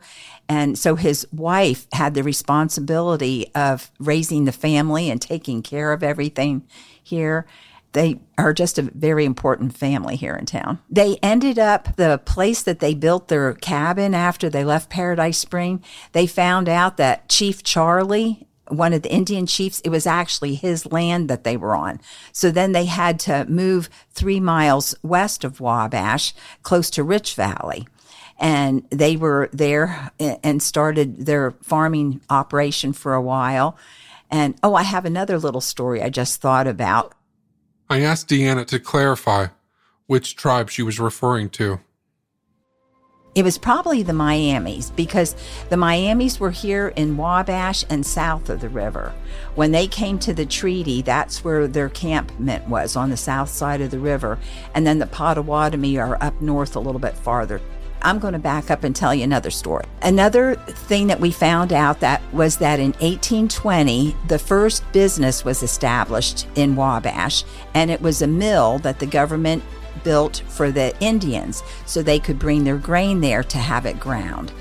And 0.49 0.77
so 0.79 0.95
his 0.95 1.27
wife 1.31 1.85
had 1.91 2.15
the 2.15 2.23
responsibility 2.23 3.51
of 3.53 3.91
raising 3.99 4.45
the 4.45 4.51
family 4.51 5.09
and 5.09 5.21
taking 5.21 5.61
care 5.61 5.91
of 5.91 6.01
everything 6.01 6.65
here 7.03 7.45
they 7.95 8.19
are 8.37 8.53
just 8.53 8.77
a 8.77 8.83
very 8.83 9.23
important 9.23 9.75
family 9.75 10.17
here 10.17 10.35
in 10.35 10.45
town. 10.45 10.79
They 10.89 11.17
ended 11.23 11.57
up 11.57 11.95
the 11.95 12.19
place 12.25 12.61
that 12.61 12.81
they 12.81 12.93
built 12.93 13.29
their 13.29 13.53
cabin 13.53 14.13
after 14.13 14.49
they 14.49 14.65
left 14.65 14.89
Paradise 14.89 15.39
Spring. 15.39 15.81
They 16.11 16.27
found 16.27 16.67
out 16.67 16.97
that 16.97 17.29
Chief 17.29 17.63
Charlie, 17.63 18.45
one 18.67 18.91
of 18.91 19.01
the 19.01 19.11
Indian 19.11 19.45
chiefs, 19.47 19.79
it 19.79 19.89
was 19.89 20.05
actually 20.05 20.55
his 20.55 20.91
land 20.91 21.29
that 21.29 21.45
they 21.45 21.55
were 21.55 21.73
on. 21.73 22.01
So 22.33 22.51
then 22.51 22.73
they 22.73 22.85
had 22.85 23.17
to 23.21 23.45
move 23.45 23.89
three 24.11 24.41
miles 24.41 24.93
west 25.01 25.45
of 25.45 25.61
Wabash, 25.61 26.33
close 26.63 26.89
to 26.91 27.03
Rich 27.03 27.35
Valley. 27.35 27.87
And 28.37 28.85
they 28.89 29.15
were 29.15 29.49
there 29.53 30.11
and 30.19 30.61
started 30.61 31.25
their 31.25 31.51
farming 31.63 32.19
operation 32.29 32.91
for 32.91 33.13
a 33.13 33.21
while. 33.21 33.77
And 34.29 34.55
oh, 34.61 34.75
I 34.75 34.83
have 34.83 35.05
another 35.05 35.39
little 35.39 35.61
story 35.61 36.03
I 36.03 36.09
just 36.09 36.41
thought 36.41 36.67
about. 36.67 37.14
I 37.89 38.01
asked 38.01 38.29
Deanna 38.29 38.65
to 38.67 38.79
clarify 38.79 39.47
which 40.07 40.35
tribe 40.35 40.69
she 40.69 40.81
was 40.81 40.99
referring 40.99 41.49
to. 41.51 41.79
It 43.35 43.43
was 43.43 43.57
probably 43.57 44.01
the 44.01 44.13
Miamis 44.13 44.91
because 44.91 45.35
the 45.69 45.75
Miamis 45.75 46.39
were 46.39 46.51
here 46.51 46.87
in 46.95 47.17
Wabash 47.17 47.83
and 47.89 48.05
south 48.05 48.49
of 48.49 48.61
the 48.61 48.69
river. 48.69 49.13
When 49.55 49.73
they 49.73 49.87
came 49.87 50.19
to 50.19 50.33
the 50.33 50.45
treaty, 50.45 51.01
that's 51.01 51.43
where 51.43 51.67
their 51.67 51.89
campment 51.89 52.69
was 52.69 52.95
on 52.95 53.09
the 53.09 53.17
south 53.17 53.49
side 53.49 53.81
of 53.81 53.91
the 53.91 53.99
river. 53.99 54.39
And 54.73 54.87
then 54.87 54.99
the 54.99 55.07
Potawatomi 55.07 55.97
are 55.97 56.17
up 56.23 56.41
north 56.41 56.77
a 56.77 56.79
little 56.79 57.01
bit 57.01 57.17
farther. 57.17 57.59
I'm 58.05 58.19
going 58.19 58.33
to 58.33 58.39
back 58.39 58.69
up 58.69 58.83
and 58.83 58.95
tell 58.95 59.15
you 59.15 59.23
another 59.23 59.49
story. 59.49 59.83
Another 60.03 60.53
thing 60.55 61.07
that 61.07 61.19
we 61.19 61.31
found 61.31 61.73
out 61.73 62.01
that 62.01 62.21
was 62.31 62.57
that 62.57 62.79
in 62.79 62.91
1820, 62.91 64.15
the 64.27 64.37
first 64.37 64.89
business 64.91 65.43
was 65.43 65.63
established 65.63 66.47
in 66.53 66.75
Wabash, 66.75 67.43
and 67.73 67.89
it 67.89 67.99
was 67.99 68.21
a 68.21 68.27
mill 68.27 68.77
that 68.79 68.99
the 68.99 69.07
government 69.07 69.63
built 70.03 70.43
for 70.47 70.69
the 70.69 70.95
Indians 70.99 71.63
so 71.87 72.03
they 72.03 72.19
could 72.19 72.37
bring 72.37 72.63
their 72.63 72.77
grain 72.77 73.21
there 73.21 73.41
to 73.41 73.57
have 73.57 73.87
it 73.87 73.99
ground. 73.99 74.51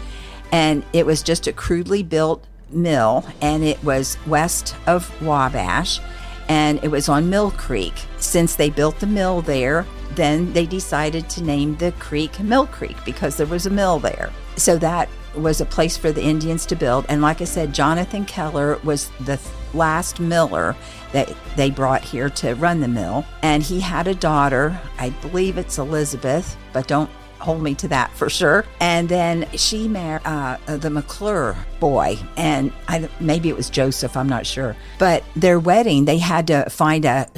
And 0.51 0.83
it 0.95 1.05
was 1.05 1.23
just 1.23 1.47
a 1.47 1.53
crudely 1.53 2.03
built 2.03 2.47
mill, 2.71 3.27
and 3.43 3.63
it 3.63 3.83
was 3.85 4.17
west 4.27 4.75
of 4.87 5.11
Wabash, 5.21 6.01
and 6.49 6.83
it 6.83 6.89
was 6.89 7.11
on 7.11 7.29
Mill 7.29 7.51
Creek. 7.51 7.93
Since 8.17 8.57
they 8.57 8.71
built 8.71 9.01
the 9.01 9.07
mill 9.07 9.43
there, 9.43 9.85
then 10.17 10.53
they 10.53 10.67
decided 10.67 11.29
to 11.31 11.43
name 11.43 11.77
the 11.77 11.93
creek 11.93 12.41
Mill 12.41 12.67
Creek 12.67 12.97
because 13.05 13.37
there 13.37 13.47
was 13.47 13.67
a 13.67 13.71
mill 13.71 13.99
there. 13.99 14.31
So 14.57 14.79
that 14.79 15.09
was 15.35 15.61
a 15.61 15.67
place 15.67 15.97
for 15.97 16.13
the 16.13 16.23
Indians 16.23 16.65
to 16.67 16.77
build. 16.77 17.07
And 17.09 17.21
like 17.21 17.41
I 17.41 17.45
said, 17.45 17.75
Jonathan 17.75 18.25
Keller 18.25 18.79
was 18.85 19.11
the 19.21 19.41
last 19.73 20.21
miller 20.21 20.77
that 21.13 21.35
they 21.57 21.71
brought 21.71 22.03
here 22.03 22.31
to 22.31 22.55
run 22.55 22.81
the 22.81 22.89
mill. 22.89 23.25
And 23.43 23.63
he 23.63 23.81
had 23.81 24.07
a 24.07 24.15
daughter, 24.15 24.79
I 24.99 25.11
believe 25.11 25.59
it's 25.59 25.79
Elizabeth, 25.79 26.57
but 26.73 26.87
don't 26.87 27.11
hold 27.45 27.63
me 27.63 27.75
to 27.75 27.89
that 27.89 28.11
for 28.13 28.31
sure. 28.31 28.65
And 28.81 29.09
then 29.09 29.47
she 29.53 29.87
married 29.87 30.23
uh, 30.25 30.57
the 30.67 30.91
McClure 30.91 31.57
boy, 31.79 32.19
and 32.37 32.73
I, 32.89 33.09
maybe 33.21 33.51
it 33.51 33.57
was 33.57 33.69
Joseph, 33.69 34.17
I'm 34.17 34.29
not 34.29 34.47
sure. 34.47 34.75
But 34.99 35.23
their 35.37 35.61
wedding, 35.61 36.07
they 36.07 36.19
had 36.19 36.47
to 36.47 36.69
find 36.71 37.05
a 37.05 37.29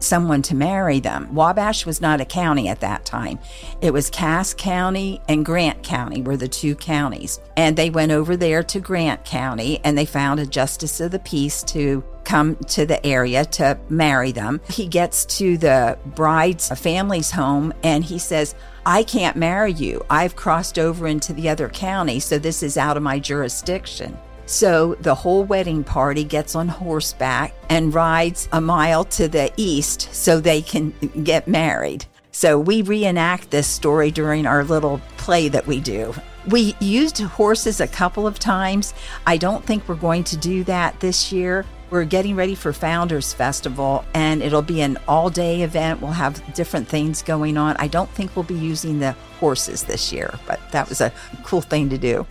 someone 0.00 0.42
to 0.42 0.54
marry 0.54 1.00
them. 1.00 1.32
Wabash 1.34 1.86
was 1.86 2.00
not 2.00 2.20
a 2.20 2.24
county 2.24 2.68
at 2.68 2.80
that 2.80 3.04
time. 3.04 3.38
It 3.80 3.92
was 3.92 4.10
Cass 4.10 4.54
County 4.54 5.20
and 5.28 5.44
Grant 5.44 5.82
County 5.82 6.22
were 6.22 6.36
the 6.36 6.48
two 6.48 6.74
counties. 6.74 7.40
And 7.56 7.76
they 7.76 7.90
went 7.90 8.12
over 8.12 8.36
there 8.36 8.62
to 8.64 8.80
Grant 8.80 9.24
County 9.24 9.80
and 9.84 9.96
they 9.96 10.04
found 10.04 10.40
a 10.40 10.46
justice 10.46 11.00
of 11.00 11.12
the 11.12 11.18
peace 11.20 11.62
to 11.64 12.02
come 12.24 12.56
to 12.56 12.86
the 12.86 13.04
area 13.04 13.44
to 13.44 13.78
marry 13.88 14.32
them. 14.32 14.60
He 14.68 14.86
gets 14.86 15.24
to 15.38 15.56
the 15.58 15.98
bride's 16.06 16.68
family's 16.68 17.30
home 17.30 17.72
and 17.82 18.04
he 18.04 18.18
says, 18.18 18.54
I 18.84 19.04
can't 19.04 19.36
marry 19.36 19.72
you. 19.72 20.04
I've 20.10 20.34
crossed 20.34 20.78
over 20.78 21.06
into 21.06 21.32
the 21.32 21.48
other 21.48 21.68
county, 21.68 22.18
so 22.18 22.38
this 22.38 22.62
is 22.62 22.76
out 22.76 22.96
of 22.96 23.02
my 23.02 23.18
jurisdiction. 23.20 24.18
So 24.46 24.96
the 24.96 25.14
whole 25.14 25.44
wedding 25.44 25.84
party 25.84 26.24
gets 26.24 26.56
on 26.56 26.66
horseback 26.66 27.54
and 27.68 27.94
rides 27.94 28.48
a 28.52 28.60
mile 28.60 29.04
to 29.04 29.28
the 29.28 29.52
east 29.56 30.12
so 30.12 30.40
they 30.40 30.62
can 30.62 30.90
get 31.22 31.46
married. 31.46 32.06
So 32.32 32.58
we 32.58 32.82
reenact 32.82 33.50
this 33.50 33.68
story 33.68 34.10
during 34.10 34.46
our 34.46 34.64
little 34.64 35.00
play 35.16 35.48
that 35.50 35.66
we 35.66 35.80
do. 35.80 36.12
We 36.48 36.74
used 36.80 37.18
horses 37.18 37.80
a 37.80 37.86
couple 37.86 38.26
of 38.26 38.40
times. 38.40 38.94
I 39.26 39.36
don't 39.36 39.64
think 39.64 39.88
we're 39.88 39.94
going 39.94 40.24
to 40.24 40.36
do 40.36 40.64
that 40.64 40.98
this 40.98 41.30
year. 41.30 41.64
We're 41.92 42.06
getting 42.06 42.36
ready 42.36 42.54
for 42.54 42.72
Founders 42.72 43.34
Festival 43.34 44.02
and 44.14 44.42
it'll 44.42 44.62
be 44.62 44.80
an 44.80 44.96
all 45.06 45.28
day 45.28 45.60
event. 45.60 46.00
We'll 46.00 46.12
have 46.12 46.54
different 46.54 46.88
things 46.88 47.20
going 47.20 47.58
on. 47.58 47.76
I 47.78 47.86
don't 47.86 48.08
think 48.08 48.34
we'll 48.34 48.44
be 48.44 48.54
using 48.54 48.98
the 48.98 49.12
horses 49.40 49.82
this 49.82 50.10
year, 50.10 50.32
but 50.46 50.58
that 50.70 50.88
was 50.88 51.02
a 51.02 51.12
cool 51.44 51.60
thing 51.60 51.90
to 51.90 51.98
do. 51.98 52.26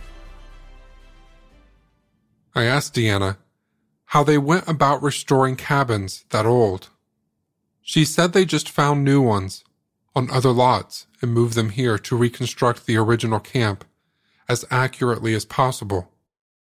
I 2.56 2.64
asked 2.64 2.96
Deanna 2.96 3.36
how 4.06 4.24
they 4.24 4.36
went 4.36 4.66
about 4.66 5.00
restoring 5.00 5.54
cabins 5.54 6.24
that 6.30 6.44
old. 6.44 6.88
She 7.82 8.04
said 8.04 8.32
they 8.32 8.44
just 8.44 8.68
found 8.68 9.04
new 9.04 9.22
ones 9.22 9.62
on 10.16 10.28
other 10.32 10.50
lots 10.50 11.06
and 11.20 11.32
moved 11.32 11.54
them 11.54 11.70
here 11.70 11.98
to 11.98 12.16
reconstruct 12.16 12.86
the 12.86 12.96
original 12.96 13.38
camp 13.38 13.84
as 14.48 14.64
accurately 14.72 15.34
as 15.34 15.44
possible. 15.44 16.11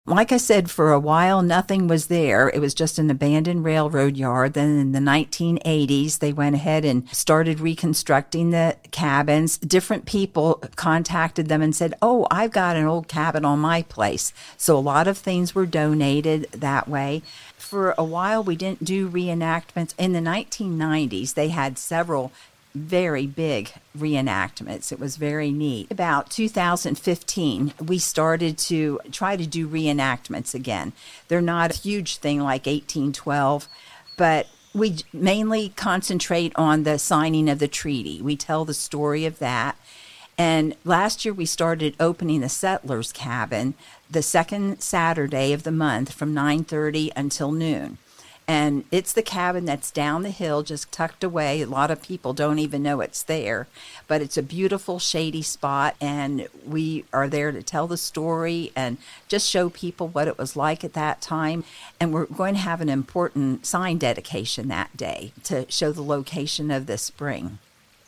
Like 0.08 0.32
I 0.32 0.38
said, 0.38 0.70
for 0.70 0.92
a 0.92 1.00
while, 1.00 1.42
nothing 1.42 1.88
was 1.88 2.08
there. 2.08 2.48
It 2.50 2.60
was 2.60 2.76
just 2.76 3.00
an 3.00 3.10
abandoned 3.10 3.64
railroad 3.64 4.18
yard. 4.18 4.54
Then 4.54 4.78
in 4.78 4.92
the 4.92 5.00
1980s, 5.00 6.20
they 6.20 6.32
went 6.32 6.54
ahead 6.54 6.86
and 6.86 7.10
started 7.10 7.60
reconstructing 7.60 8.52
the 8.52 8.78
cabins. 8.92 9.58
Different 9.58 10.06
people 10.06 10.62
contacted 10.76 11.48
them 11.48 11.64
and 11.64 11.76
said, 11.76 11.96
Oh, 12.04 12.28
I've 12.30 12.52
got 12.52 12.76
an 12.76 12.86
old 12.86 13.08
cabin 13.08 13.46
on 13.46 13.58
my 13.58 13.82
place. 13.82 14.32
So 14.58 14.78
a 14.78 14.80
lot 14.80 15.08
of 15.08 15.18
things 15.18 15.56
were 15.56 15.66
donated 15.66 16.52
that 16.52 16.88
way. 16.88 17.24
For 17.58 17.96
a 17.98 18.04
while, 18.04 18.44
we 18.44 18.56
didn't 18.56 18.84
do 18.84 19.10
reenactments. 19.10 19.96
In 19.98 20.14
the 20.14 20.20
1990s, 20.20 21.34
they 21.34 21.50
had 21.50 21.80
several 21.80 22.32
very 22.76 23.26
big 23.26 23.72
reenactments. 23.98 24.92
It 24.92 25.00
was 25.00 25.18
very 25.18 25.52
neat. 25.52 25.90
About 25.90 26.30
2015, 26.30 27.74
we 27.86 27.98
started 27.98 28.58
to 28.60 29.00
try 29.12 29.36
to 29.36 29.48
do 29.48 29.68
reenactments 29.68 30.54
again. 30.54 30.94
They're 31.28 31.42
not 31.42 31.72
a 31.76 31.82
huge 31.82 32.18
thing 32.18 32.40
like 32.40 32.66
1812, 32.66 33.68
but 34.18 34.48
we 34.74 34.98
mainly 35.14 35.70
concentrate 35.70 36.52
on 36.56 36.84
the 36.84 37.00
signing 37.00 37.50
of 37.50 37.60
the 37.60 37.68
treaty. 37.68 38.22
We 38.22 38.36
tell 38.36 38.66
the 38.66 38.74
story 38.74 39.26
of 39.26 39.40
that. 39.40 39.78
And 40.38 40.76
last 40.84 41.24
year 41.24 41.34
we 41.34 41.46
started 41.46 41.96
opening 41.98 42.42
the 42.42 42.50
settlers 42.50 43.14
cabin 43.14 43.74
the 44.12 44.22
second 44.22 44.82
Saturday 44.82 45.54
of 45.54 45.64
the 45.64 45.72
month 45.72 46.12
from 46.12 46.34
9:30 46.34 47.12
until 47.16 47.54
noon 47.54 47.98
and 48.48 48.84
it's 48.92 49.14
the 49.14 49.24
cabin 49.24 49.66
that's 49.66 49.92
down 49.92 50.24
the 50.24 50.30
hill 50.30 50.64
just 50.64 50.92
tucked 50.92 51.24
away. 51.24 51.62
A 51.62 51.68
lot 51.68 51.92
of 51.92 52.02
people 52.02 52.34
don't 52.34 52.60
even 52.60 52.84
know 52.84 53.02
it's 53.02 53.24
there 53.24 53.68
but 54.08 54.22
it's 54.22 54.38
a 54.38 54.44
beautiful 54.44 55.00
shady 55.00 55.42
spot 55.42 55.96
and 56.00 56.48
we 56.66 57.06
are 57.12 57.28
there 57.28 57.52
to 57.52 57.64
tell 57.64 57.88
the 57.88 57.98
story 57.98 58.72
and 58.76 58.98
just 59.28 59.50
show 59.50 59.70
people 59.70 60.08
what 60.08 60.28
it 60.28 60.38
was 60.38 60.56
like 60.56 60.84
at 60.84 60.94
that 60.94 61.22
time. 61.22 61.64
And 62.00 62.14
we're 62.14 62.26
going 62.26 62.56
to 62.56 62.60
have 62.60 62.82
an 62.82 62.90
important 62.90 63.66
sign 63.66 63.98
dedication 63.98 64.68
that 64.68 64.96
day 64.96 65.32
to 65.44 65.70
show 65.72 65.92
the 65.92 66.04
location 66.04 66.72
of 66.72 66.86
the 66.86 66.98
spring 66.98 67.60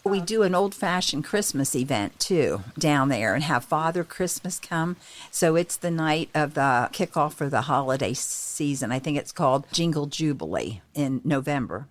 we 0.08 0.22
do 0.22 0.44
an 0.44 0.56
old 0.56 0.74
fashioned 0.74 1.24
Christmas 1.24 1.76
event 1.76 2.20
too 2.20 2.62
down 2.78 3.10
there 3.10 3.34
and 3.34 3.44
have 3.44 3.64
Father 3.64 4.04
Christmas 4.04 4.60
come. 4.60 4.96
So 5.32 5.56
it's 5.56 5.78
the 5.78 5.92
night 5.92 6.30
of 6.34 6.54
the 6.54 6.90
kickoff 6.92 7.34
for 7.34 7.50
the 7.50 7.62
holiday 7.62 8.14
season. 8.14 8.92
I 8.92 9.00
think 9.00 9.18
it's 9.18 9.32
called 9.32 9.66
Jingle 9.72 10.06
Jubilee 10.06 10.82
in 10.94 11.22
November. 11.24 11.88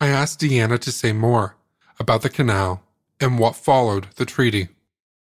I 0.00 0.08
asked 0.08 0.40
Deanna 0.40 0.78
to 0.80 0.92
say 0.92 1.12
more 1.12 1.56
about 1.98 2.22
the 2.22 2.28
canal 2.28 2.82
and 3.20 3.38
what 3.38 3.56
followed 3.56 4.08
the 4.16 4.26
treaty. 4.26 4.68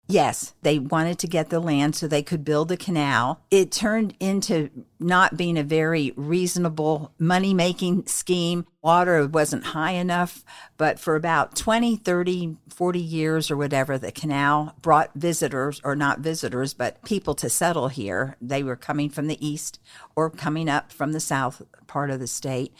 Yes, 0.07 0.53
they 0.61 0.79
wanted 0.79 1.19
to 1.21 1.27
get 1.27 1.49
the 1.49 1.61
land 1.61 1.97
so 1.97 2.07
they 2.07 2.23
could 2.23 2.45
build 2.45 2.71
a 2.71 2.77
canal. 2.77 3.41
It 3.51 3.73
turned 3.73 4.15
into 4.21 4.69
not 5.01 5.39
being 5.39 5.57
a 5.57 5.63
very 5.63 6.13
reasonable 6.15 7.15
money 7.19 7.55
making 7.55 8.07
scheme. 8.07 8.67
Water 8.83 9.27
wasn't 9.27 9.65
high 9.65 9.93
enough, 9.93 10.45
but 10.77 11.01
for 11.01 11.17
about 11.17 11.57
20, 11.57 11.97
30, 11.97 12.59
40 12.69 13.01
years 13.01 13.51
or 13.51 13.57
whatever, 13.57 13.97
the 13.97 14.13
canal 14.13 14.75
brought 14.83 15.11
visitors, 15.15 15.81
or 15.83 15.97
not 15.97 16.21
visitors, 16.21 16.75
but 16.75 17.03
people 17.05 17.35
to 17.37 17.49
settle 17.49 17.89
here. 17.89 18.37
They 18.43 18.63
were 18.63 18.77
coming 18.77 19.09
from 19.09 19.27
the 19.27 19.47
east 19.47 19.81
or 20.15 20.29
coming 20.29 20.69
up 20.69 20.93
from 20.93 21.13
the 21.13 21.21
south 21.21 21.63
part 21.87 22.11
of 22.11 22.21
the 22.21 22.27
state. 22.27 22.75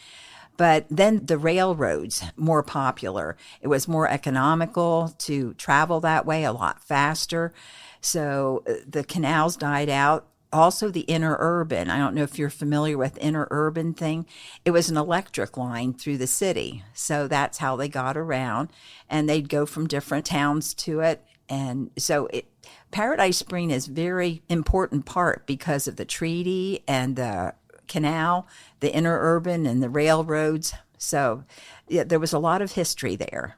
But 0.57 0.85
then 0.89 1.25
the 1.25 1.37
railroads 1.37 2.23
more 2.35 2.63
popular. 2.63 3.35
It 3.61 3.67
was 3.67 3.87
more 3.87 4.07
economical 4.07 5.13
to 5.19 5.53
travel 5.55 5.99
that 6.01 6.25
way 6.25 6.43
a 6.43 6.53
lot 6.53 6.83
faster. 6.83 7.53
So 8.01 8.63
uh, 8.67 8.73
the 8.87 9.03
canals 9.03 9.57
died 9.57 9.89
out. 9.89 10.27
Also, 10.53 10.89
the 10.89 11.05
interurban. 11.09 11.89
I 11.89 11.97
don't 11.97 12.15
know 12.15 12.23
if 12.23 12.39
you're 12.39 12.49
familiar 12.49 12.97
with 12.97 13.19
interurban 13.19 13.97
thing. 13.97 14.25
It 14.63 14.71
was 14.71 14.89
an 14.89 14.95
electric 14.95 15.57
line 15.57 15.93
through 15.93 16.17
the 16.17 16.27
city, 16.27 16.83
so 16.93 17.27
that's 17.27 17.57
how 17.57 17.75
they 17.75 17.89
got 17.89 18.15
around, 18.15 18.69
and 19.09 19.27
they'd 19.27 19.49
go 19.49 19.65
from 19.65 19.87
different 19.87 20.25
towns 20.25 20.73
to 20.75 21.01
it. 21.01 21.25
And 21.49 21.91
so 21.97 22.27
it, 22.27 22.45
Paradise 22.91 23.37
Spring 23.37 23.69
is 23.69 23.87
very 23.87 24.43
important 24.47 25.05
part 25.05 25.45
because 25.45 25.89
of 25.89 25.97
the 25.97 26.05
treaty 26.05 26.83
and 26.87 27.17
the 27.17 27.55
canal, 27.87 28.47
the 28.85 28.91
interurban, 28.91 29.67
and 29.67 29.81
the 29.81 29.89
railroads. 29.89 30.73
So 30.97 31.43
yeah, 31.87 32.03
there 32.03 32.19
was 32.19 32.33
a 32.33 32.39
lot 32.39 32.61
of 32.61 32.73
history 32.73 33.15
there. 33.15 33.57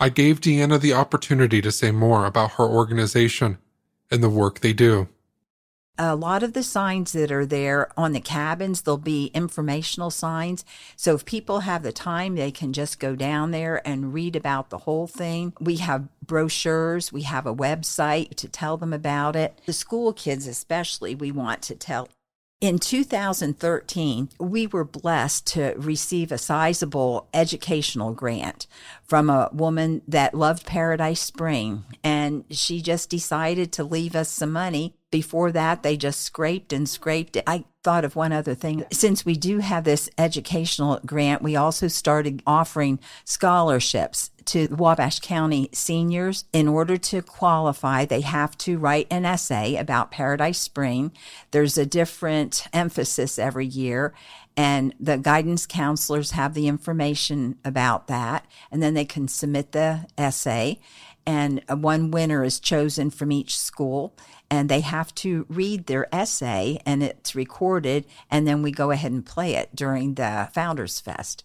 I 0.00 0.08
gave 0.08 0.40
Deanna 0.40 0.80
the 0.80 0.94
opportunity 0.94 1.60
to 1.62 1.70
say 1.70 1.92
more 1.92 2.26
about 2.26 2.52
her 2.52 2.64
organization 2.64 3.58
and 4.10 4.22
the 4.22 4.30
work 4.30 4.60
they 4.60 4.72
do. 4.72 5.08
A 5.98 6.16
lot 6.16 6.42
of 6.42 6.54
the 6.54 6.62
signs 6.62 7.12
that 7.12 7.30
are 7.30 7.44
there 7.44 7.92
on 7.98 8.12
the 8.12 8.20
cabins, 8.20 8.82
there'll 8.82 8.96
be 8.96 9.26
informational 9.34 10.10
signs. 10.10 10.64
So 10.96 11.14
if 11.14 11.24
people 11.26 11.60
have 11.60 11.82
the 11.82 11.92
time, 11.92 12.34
they 12.34 12.50
can 12.50 12.72
just 12.72 12.98
go 12.98 13.14
down 13.14 13.50
there 13.50 13.86
and 13.86 14.14
read 14.14 14.34
about 14.34 14.70
the 14.70 14.78
whole 14.78 15.06
thing. 15.06 15.52
We 15.60 15.76
have 15.76 16.08
brochures, 16.26 17.12
we 17.12 17.22
have 17.22 17.46
a 17.46 17.54
website 17.54 18.36
to 18.36 18.48
tell 18.48 18.78
them 18.78 18.92
about 18.94 19.36
it. 19.36 19.60
The 19.66 19.74
school 19.74 20.14
kids, 20.14 20.46
especially, 20.46 21.14
we 21.14 21.30
want 21.30 21.60
to 21.62 21.76
tell 21.76 22.08
in 22.62 22.78
2013, 22.78 24.28
we 24.38 24.68
were 24.68 24.84
blessed 24.84 25.48
to 25.48 25.74
receive 25.76 26.30
a 26.30 26.38
sizable 26.38 27.28
educational 27.34 28.12
grant 28.12 28.68
from 29.02 29.28
a 29.28 29.50
woman 29.52 30.00
that 30.06 30.32
loved 30.32 30.64
Paradise 30.64 31.20
Spring, 31.20 31.82
and 32.04 32.44
she 32.50 32.80
just 32.80 33.10
decided 33.10 33.72
to 33.72 33.82
leave 33.82 34.14
us 34.14 34.28
some 34.28 34.52
money. 34.52 34.94
Before 35.10 35.50
that, 35.50 35.82
they 35.82 35.96
just 35.96 36.20
scraped 36.20 36.72
and 36.72 36.88
scraped. 36.88 37.36
I 37.48 37.64
thought 37.82 38.04
of 38.04 38.16
one 38.16 38.32
other 38.32 38.54
thing. 38.54 38.84
Since 38.92 39.24
we 39.24 39.34
do 39.34 39.58
have 39.58 39.84
this 39.84 40.08
educational 40.16 41.00
grant, 41.04 41.42
we 41.42 41.56
also 41.56 41.88
started 41.88 42.42
offering 42.46 43.00
scholarships 43.24 44.30
to 44.46 44.68
Wabash 44.68 45.20
County 45.20 45.68
seniors. 45.72 46.44
In 46.52 46.68
order 46.68 46.96
to 46.96 47.22
qualify, 47.22 48.04
they 48.04 48.20
have 48.20 48.56
to 48.58 48.78
write 48.78 49.06
an 49.10 49.24
essay 49.24 49.76
about 49.76 50.10
Paradise 50.10 50.58
Spring. 50.58 51.12
There's 51.50 51.78
a 51.78 51.86
different 51.86 52.66
emphasis 52.72 53.38
every 53.38 53.66
year, 53.66 54.14
and 54.56 54.94
the 55.00 55.16
guidance 55.16 55.66
counselors 55.66 56.32
have 56.32 56.54
the 56.54 56.68
information 56.68 57.56
about 57.64 58.06
that, 58.08 58.46
and 58.70 58.82
then 58.82 58.94
they 58.94 59.04
can 59.04 59.28
submit 59.28 59.72
the 59.72 60.06
essay. 60.18 60.80
And 61.24 61.62
uh, 61.68 61.76
one 61.76 62.10
winner 62.10 62.42
is 62.44 62.58
chosen 62.58 63.10
from 63.10 63.30
each 63.30 63.56
school, 63.58 64.14
and 64.50 64.68
they 64.68 64.80
have 64.80 65.14
to 65.16 65.46
read 65.48 65.86
their 65.86 66.12
essay, 66.14 66.80
and 66.84 67.02
it's 67.02 67.34
recorded, 67.34 68.06
and 68.30 68.46
then 68.46 68.62
we 68.62 68.72
go 68.72 68.90
ahead 68.90 69.12
and 69.12 69.24
play 69.24 69.54
it 69.54 69.74
during 69.74 70.14
the 70.14 70.50
Founders 70.52 71.00
Fest. 71.00 71.44